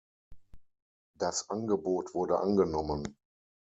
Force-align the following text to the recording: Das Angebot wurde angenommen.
Das 1.19 1.51
Angebot 1.51 2.15
wurde 2.15 2.39
angenommen. 2.39 3.15